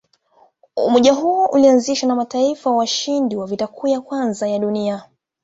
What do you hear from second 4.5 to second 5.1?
Dunia.